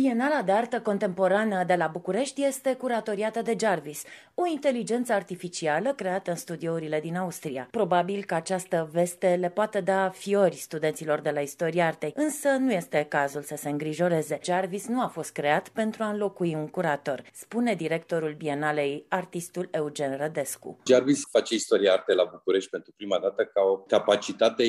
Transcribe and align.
Bienala 0.00 0.42
de 0.42 0.52
artă 0.52 0.80
contemporană 0.80 1.64
de 1.64 1.74
la 1.74 1.86
București 1.86 2.44
este 2.44 2.74
curatoriată 2.74 3.42
de 3.42 3.56
Jarvis, 3.60 4.02
o 4.34 4.46
inteligență 4.46 5.12
artificială 5.12 5.92
creată 5.92 6.30
în 6.30 6.36
studiourile 6.36 7.00
din 7.00 7.16
Austria. 7.16 7.68
Probabil 7.70 8.24
că 8.24 8.34
această 8.34 8.88
veste 8.92 9.36
le 9.40 9.48
poate 9.48 9.80
da 9.80 10.08
fiori 10.08 10.56
studenților 10.56 11.20
de 11.20 11.30
la 11.30 11.40
istoria 11.40 11.86
artei, 11.86 12.12
însă 12.16 12.48
nu 12.48 12.72
este 12.72 13.06
cazul 13.08 13.42
să 13.42 13.54
se 13.56 13.68
îngrijoreze. 13.68 14.38
Jarvis 14.42 14.86
nu 14.86 15.02
a 15.02 15.06
fost 15.06 15.32
creat 15.32 15.68
pentru 15.68 16.02
a 16.02 16.08
înlocui 16.08 16.54
un 16.54 16.68
curator, 16.68 17.22
spune 17.32 17.74
directorul 17.74 18.34
Bienalei, 18.34 19.06
artistul 19.08 19.68
Eugen 19.70 20.16
Rădescu. 20.16 20.78
Jarvis 20.86 21.22
face 21.30 21.54
istoria 21.54 21.92
artei 21.92 22.14
la 22.14 22.28
București 22.32 22.70
pentru 22.70 22.92
prima 22.96 23.18
dată 23.18 23.44
ca 23.44 23.60
o 23.62 23.76
capacitate 23.76 24.62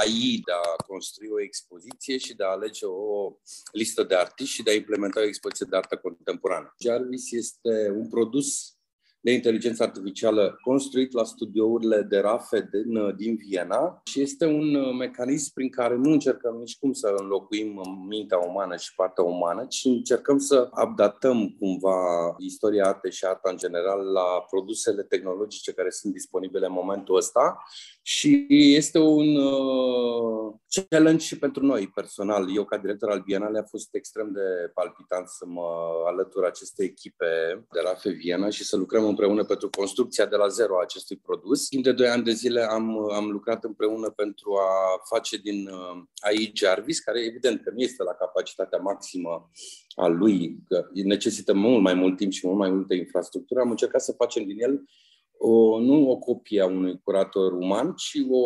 AI 0.00 0.40
de 0.44 0.52
a 0.52 0.82
construi 0.86 1.28
o 1.30 1.40
expoziție 1.40 2.18
și 2.18 2.34
de 2.34 2.44
a 2.44 2.50
alege 2.50 2.86
o 2.86 3.32
listă 3.72 4.02
de 4.02 4.14
artiști 4.14 4.54
și 4.54 4.62
de 4.62 4.70
a 4.72 4.76
implementa 4.76 5.20
o 5.20 5.24
expoziție 5.24 5.66
de 5.70 5.76
artă 5.76 5.96
contemporană. 5.96 6.74
Jarvis 6.78 7.32
este 7.32 7.90
un 7.90 8.08
produs 8.08 8.76
de 9.22 9.32
inteligență 9.32 9.82
artificială 9.82 10.58
construit 10.62 11.12
la 11.12 11.24
studiourile 11.24 12.02
de 12.02 12.18
RAFE 12.18 12.68
din, 12.72 13.16
din 13.16 13.36
Viena 13.36 14.00
și 14.04 14.20
este 14.20 14.46
un 14.46 14.74
uh, 14.74 14.94
mecanism 14.98 15.52
prin 15.54 15.70
care 15.70 15.96
nu 15.96 16.10
încercăm 16.10 16.56
nici 16.56 16.78
cum 16.78 16.92
să 16.92 17.14
înlocuim 17.18 17.80
mintea 18.08 18.38
umană 18.38 18.76
și 18.76 18.94
partea 18.94 19.24
umană, 19.24 19.66
ci 19.68 19.84
încercăm 19.84 20.38
să 20.38 20.70
updatăm 20.84 21.56
cumva 21.58 21.96
istoria 22.38 22.86
artei 22.86 23.12
și 23.12 23.24
arta 23.24 23.50
în 23.50 23.56
general 23.56 24.00
la 24.12 24.44
produsele 24.50 25.02
tehnologice 25.02 25.72
care 25.72 25.90
sunt 25.90 26.12
disponibile 26.12 26.66
în 26.66 26.72
momentul 26.72 27.16
ăsta 27.16 27.62
și 28.02 28.46
este 28.48 28.98
un 28.98 29.36
uh, 29.36 30.54
challenge 30.88 31.24
și 31.24 31.38
pentru 31.38 31.66
noi 31.66 31.88
personal. 31.94 32.56
Eu, 32.56 32.64
ca 32.64 32.76
director 32.78 33.10
al 33.10 33.20
Bienale, 33.20 33.58
a 33.58 33.62
fost 33.62 33.94
extrem 33.94 34.32
de 34.32 34.70
palpitant 34.74 35.28
să 35.28 35.44
mă 35.46 35.68
alătur 36.06 36.44
acestei 36.44 36.86
echipe 36.86 37.26
de 37.72 37.80
RAFE 37.84 38.10
Viena 38.10 38.50
și 38.50 38.64
să 38.64 38.76
lucrăm 38.76 39.04
împreună 39.12 39.44
pentru 39.44 39.70
construcția 39.70 40.26
de 40.26 40.36
la 40.36 40.48
zero 40.48 40.76
a 40.76 40.82
acestui 40.82 41.16
produs. 41.16 41.68
Timp 41.68 41.84
de 41.84 41.92
doi 41.92 42.08
ani 42.08 42.22
de 42.22 42.32
zile 42.32 42.62
am, 42.62 43.10
am 43.12 43.30
lucrat 43.30 43.64
împreună 43.64 44.10
pentru 44.10 44.54
a 44.54 45.02
face 45.14 45.36
din 45.36 45.68
uh, 45.68 46.02
AI 46.20 46.52
Jarvis, 46.54 46.98
care 47.00 47.24
evident 47.24 47.62
că 47.62 47.70
nu 47.70 47.80
este 47.80 48.02
la 48.02 48.12
capacitatea 48.12 48.78
maximă 48.78 49.50
a 49.94 50.06
lui, 50.06 50.62
că 50.68 50.88
necesită 50.92 51.52
mult 51.54 51.82
mai 51.82 51.94
mult 51.94 52.16
timp 52.16 52.32
și 52.32 52.46
mult 52.46 52.58
mai 52.58 52.70
multă 52.70 52.94
infrastructură. 52.94 53.60
Am 53.60 53.70
încercat 53.70 54.02
să 54.02 54.12
facem 54.12 54.44
din 54.44 54.62
el 54.62 54.84
o, 55.44 55.80
nu 55.80 56.10
o 56.10 56.16
copie 56.16 56.60
a 56.60 56.66
unui 56.66 57.00
curator 57.04 57.52
uman, 57.52 57.94
ci 57.94 58.18
o, 58.30 58.44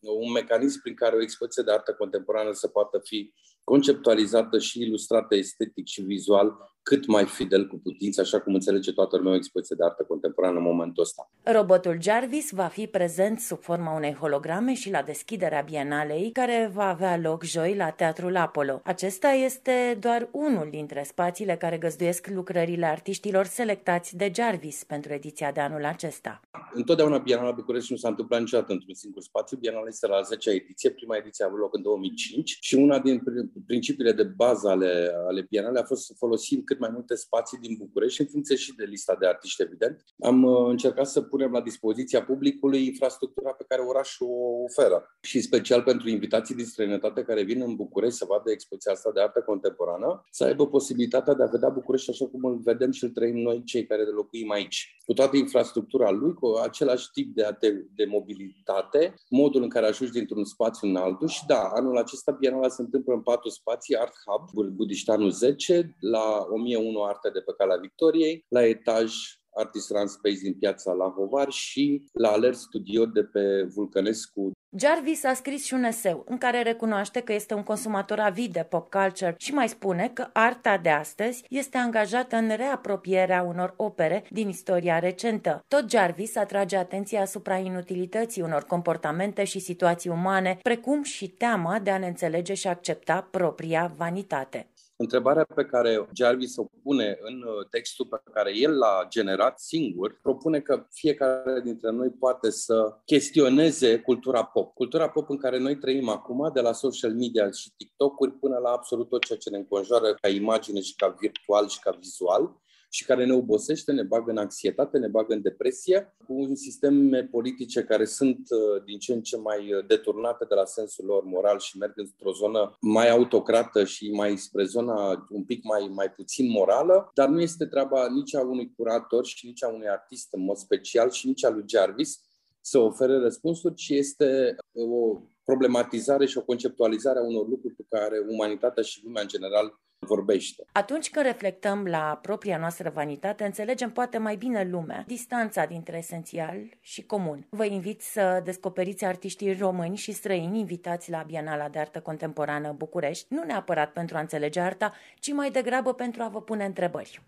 un 0.00 0.32
mecanism 0.32 0.80
prin 0.82 0.94
care 0.94 1.16
o 1.16 1.22
expoziție 1.22 1.62
de 1.62 1.72
artă 1.72 1.94
contemporană 1.98 2.52
să 2.52 2.68
poată 2.68 3.00
fi 3.04 3.32
conceptualizată 3.64 4.58
și 4.58 4.80
ilustrată 4.80 5.34
estetic 5.34 5.86
și 5.86 6.02
vizual 6.02 6.56
cât 6.88 7.06
mai 7.06 7.24
fidel 7.24 7.66
cu 7.66 7.76
putință, 7.76 8.20
așa 8.20 8.40
cum 8.40 8.54
înțelege 8.54 8.92
toată 8.92 9.16
lumea 9.16 9.32
o 9.32 9.36
expoziție 9.36 9.76
de 9.78 9.84
artă 9.84 10.04
contemporană 10.08 10.56
în 10.56 10.62
momentul 10.62 11.02
ăsta. 11.02 11.30
Robotul 11.42 11.98
Jarvis 12.00 12.50
va 12.50 12.64
fi 12.66 12.86
prezent 12.86 13.40
sub 13.40 13.60
forma 13.60 13.96
unei 13.96 14.14
holograme 14.14 14.74
și 14.74 14.90
la 14.90 15.02
deschiderea 15.02 15.60
Bienalei, 15.60 16.30
care 16.32 16.70
va 16.74 16.88
avea 16.88 17.18
loc 17.18 17.44
joi 17.44 17.74
la 17.76 17.90
Teatrul 17.90 18.36
Apollo. 18.36 18.80
Acesta 18.84 19.28
este 19.28 19.96
doar 20.00 20.28
unul 20.32 20.68
dintre 20.70 21.02
spațiile 21.06 21.56
care 21.56 21.76
găzduiesc 21.76 22.26
lucrările 22.26 22.86
artiștilor 22.86 23.44
selectați 23.44 24.16
de 24.16 24.32
Jarvis 24.34 24.84
pentru 24.84 25.12
ediția 25.12 25.52
de 25.52 25.60
anul 25.60 25.84
acesta. 25.84 26.40
Întotdeauna 26.72 27.18
Bienala 27.18 27.50
București 27.50 27.92
nu 27.92 27.98
s-a 27.98 28.08
întâmplat 28.08 28.40
niciodată 28.40 28.72
într-un 28.72 28.94
singur 28.94 29.22
spațiu. 29.22 29.56
Bienala 29.56 29.84
este 29.86 30.06
la 30.06 30.20
10-a 30.20 30.50
ediție, 30.52 30.90
prima 30.90 31.16
ediție 31.16 31.44
a 31.44 31.48
avut 31.48 31.60
loc 31.60 31.74
în 31.74 31.82
2005 31.82 32.58
și 32.60 32.74
una 32.74 32.98
din 32.98 33.22
principiile 33.66 34.12
de 34.12 34.22
bază 34.22 34.68
ale, 34.68 35.12
ale 35.28 35.46
Bienale 35.48 35.78
a 35.78 35.84
fost 35.84 36.04
să 36.04 36.12
folosim 36.16 36.62
cât 36.64 36.77
mai 36.80 36.90
multe 36.92 37.14
spații 37.14 37.58
din 37.58 37.74
București, 37.78 38.20
în 38.20 38.26
funcție 38.26 38.56
și 38.56 38.74
de 38.74 38.84
lista 38.84 39.16
de 39.20 39.26
artiști, 39.26 39.62
evident. 39.62 40.04
Am 40.20 40.42
uh, 40.42 40.68
încercat 40.68 41.06
să 41.06 41.20
punem 41.20 41.50
la 41.50 41.60
dispoziția 41.60 42.22
publicului 42.24 42.86
infrastructura 42.86 43.50
pe 43.52 43.64
care 43.68 43.82
orașul 43.82 44.26
o 44.30 44.62
oferă. 44.62 45.16
Și 45.20 45.40
special 45.40 45.82
pentru 45.82 46.08
invitații 46.08 46.54
din 46.54 46.64
străinătate 46.64 47.22
care 47.22 47.42
vin 47.42 47.60
în 47.62 47.74
București 47.76 48.18
să 48.18 48.24
vadă 48.28 48.50
expoziția 48.50 48.92
asta 48.92 49.10
de 49.14 49.20
artă 49.20 49.40
contemporană, 49.40 50.24
să 50.30 50.44
aibă 50.44 50.66
posibilitatea 50.66 51.34
de 51.34 51.42
a 51.42 51.46
vedea 51.46 51.68
București 51.68 52.10
așa 52.10 52.26
cum 52.26 52.44
îl 52.44 52.58
vedem 52.58 52.90
și 52.90 53.04
îl 53.04 53.10
trăim 53.10 53.36
noi, 53.36 53.62
cei 53.64 53.86
care 53.86 54.02
locuim 54.02 54.50
aici. 54.50 54.96
Cu 55.04 55.12
toată 55.12 55.36
infrastructura 55.36 56.10
lui, 56.10 56.34
cu 56.34 56.46
același 56.62 57.10
tip 57.12 57.34
de, 57.34 57.56
de, 57.60 57.86
de 57.94 58.04
mobilitate, 58.04 59.14
modul 59.28 59.62
în 59.62 59.68
care 59.68 59.86
ajungi 59.86 60.12
dintr-un 60.12 60.44
spațiu 60.44 60.88
în 60.88 60.96
altul 60.96 61.28
și 61.28 61.46
da, 61.46 61.70
anul 61.74 61.96
acesta 61.96 62.32
Bienala 62.32 62.68
se 62.68 62.82
întâmplă 62.82 63.14
în 63.14 63.22
patru 63.22 63.48
spații, 63.48 63.96
Art 63.96 64.14
Hub, 64.26 64.64
Budiștanul 64.74 65.30
10, 65.30 65.96
la 66.00 66.46
1001 66.76 67.02
Arte 67.02 67.30
de 67.30 67.40
pe 67.40 67.52
Calea 67.56 67.76
Victoriei, 67.76 68.44
la 68.48 68.66
etaj 68.66 69.12
Artist 69.58 69.90
Run 69.90 70.06
Space 70.06 70.38
din 70.42 70.54
piața 70.54 70.92
La 70.92 71.08
Hovar 71.16 71.50
și 71.50 72.08
la 72.12 72.28
Alert 72.28 72.56
Studio 72.56 73.06
de 73.06 73.22
pe 73.22 73.62
Vulcănescu. 73.74 74.50
Jarvis 74.76 75.24
a 75.24 75.34
scris 75.34 75.64
și 75.64 75.74
un 75.74 75.84
eseu 75.84 76.24
în 76.26 76.38
care 76.38 76.62
recunoaște 76.62 77.20
că 77.20 77.32
este 77.32 77.54
un 77.54 77.62
consumator 77.62 78.18
avid 78.18 78.52
de 78.52 78.66
pop 78.68 78.90
culture 78.90 79.34
și 79.38 79.54
mai 79.54 79.68
spune 79.68 80.10
că 80.14 80.26
arta 80.32 80.78
de 80.82 80.88
astăzi 80.88 81.44
este 81.48 81.78
angajată 81.78 82.36
în 82.36 82.56
reapropierea 82.56 83.42
unor 83.42 83.74
opere 83.76 84.24
din 84.30 84.48
istoria 84.48 84.98
recentă. 84.98 85.64
Tot 85.68 85.90
Jarvis 85.90 86.36
atrage 86.36 86.76
atenția 86.76 87.20
asupra 87.20 87.56
inutilității 87.56 88.42
unor 88.42 88.64
comportamente 88.64 89.44
și 89.44 89.58
situații 89.58 90.10
umane, 90.10 90.58
precum 90.62 91.02
și 91.02 91.28
teama 91.28 91.78
de 91.78 91.90
a 91.90 91.98
ne 91.98 92.06
înțelege 92.06 92.54
și 92.54 92.68
accepta 92.68 93.28
propria 93.30 93.92
vanitate. 93.96 94.68
Întrebarea 95.00 95.46
pe 95.54 95.64
care 95.64 96.08
Jarvis 96.14 96.56
o 96.56 96.64
pune 96.82 97.18
în 97.20 97.42
uh, 97.42 97.66
textul 97.70 98.06
pe 98.06 98.20
care 98.32 98.56
el 98.56 98.78
l-a 98.78 99.06
generat 99.08 99.60
singur, 99.60 100.18
propune 100.22 100.60
că 100.60 100.86
fiecare 100.90 101.60
dintre 101.60 101.90
noi 101.90 102.08
poate 102.08 102.50
să 102.50 102.98
chestioneze 103.04 103.98
cultura 103.98 104.44
pop. 104.44 104.74
Cultura 104.74 105.08
pop 105.08 105.30
în 105.30 105.36
care 105.36 105.58
noi 105.58 105.78
trăim 105.78 106.08
acum, 106.08 106.50
de 106.54 106.60
la 106.60 106.72
social 106.72 107.14
media 107.14 107.50
și 107.50 107.72
TikTok-uri 107.76 108.32
până 108.32 108.58
la 108.58 108.70
absolut 108.70 109.08
tot 109.08 109.24
ceea 109.24 109.38
ce 109.38 109.50
ne 109.50 109.56
înconjoară 109.56 110.14
ca 110.20 110.28
imagine 110.28 110.80
și 110.80 110.94
ca 110.94 111.16
virtual 111.20 111.68
și 111.68 111.80
ca 111.80 111.90
vizual 111.90 112.56
și 112.88 113.04
care 113.04 113.24
ne 113.24 113.32
obosește, 113.32 113.92
ne 113.92 114.02
bagă 114.02 114.30
în 114.30 114.36
anxietate, 114.36 114.98
ne 114.98 115.06
bagă 115.06 115.34
în 115.34 115.42
depresie, 115.42 116.16
cu 116.26 116.54
sisteme 116.54 117.24
politice 117.24 117.82
care 117.82 118.04
sunt 118.04 118.38
uh, 118.50 118.82
din 118.84 118.98
ce 118.98 119.12
în 119.12 119.22
ce 119.22 119.36
mai 119.36 119.72
uh, 119.72 119.86
deturnate 119.86 120.44
de 120.48 120.54
la 120.54 120.64
sensul 120.64 121.04
lor 121.04 121.24
moral 121.24 121.58
și 121.58 121.78
merg 121.78 121.92
într-o 121.96 122.32
zonă 122.32 122.76
mai 122.80 123.10
autocrată 123.10 123.84
și 123.84 124.10
mai 124.10 124.36
spre 124.36 124.64
zona 124.64 125.26
un 125.30 125.44
pic 125.44 125.64
mai, 125.64 125.90
mai 125.94 126.10
puțin 126.10 126.50
morală, 126.50 127.10
dar 127.14 127.28
nu 127.28 127.40
este 127.40 127.66
treaba 127.66 128.08
nici 128.08 128.34
a 128.34 128.40
unui 128.40 128.72
curator 128.76 129.26
și 129.26 129.46
nici 129.46 129.64
a 129.64 129.68
unui 129.68 129.88
artist 129.88 130.32
în 130.32 130.44
mod 130.44 130.56
special 130.56 131.10
și 131.10 131.26
nici 131.26 131.44
a 131.44 131.50
lui 131.50 131.64
Jarvis 131.66 132.22
să 132.60 132.78
ofere 132.78 133.18
răspunsuri, 133.18 133.74
ci 133.74 133.88
este 133.88 134.56
o 134.72 135.20
problematizare 135.44 136.26
și 136.26 136.38
o 136.38 136.42
conceptualizare 136.42 137.18
a 137.18 137.22
unor 137.22 137.48
lucruri 137.48 137.74
pe 137.74 137.84
care 137.88 138.24
umanitatea 138.28 138.82
și 138.82 139.04
lumea 139.04 139.22
în 139.22 139.28
general 139.28 139.80
vorbește. 139.98 140.64
Atunci 140.72 141.10
când 141.10 141.26
reflectăm 141.26 141.84
la 141.84 142.18
propria 142.22 142.58
noastră 142.58 142.90
vanitate, 142.94 143.44
înțelegem 143.44 143.90
poate 143.90 144.18
mai 144.18 144.36
bine 144.36 144.68
lumea, 144.70 145.04
distanța 145.06 145.64
dintre 145.64 145.96
esențial 145.96 146.56
și 146.80 147.06
comun. 147.06 147.46
Vă 147.50 147.64
invit 147.64 148.02
să 148.02 148.40
descoperiți 148.44 149.04
artiștii 149.04 149.56
români 149.56 149.96
și 149.96 150.12
străini 150.12 150.58
invitați 150.58 151.10
la 151.10 151.22
Bienala 151.26 151.68
de 151.68 151.78
Artă 151.78 152.00
Contemporană 152.00 152.72
București, 152.72 153.26
nu 153.28 153.42
neapărat 153.42 153.92
pentru 153.92 154.16
a 154.16 154.20
înțelege 154.20 154.60
arta, 154.60 154.92
ci 155.20 155.32
mai 155.32 155.50
degrabă 155.50 155.94
pentru 155.94 156.22
a 156.22 156.28
vă 156.28 156.42
pune 156.42 156.64
întrebări. 156.64 157.22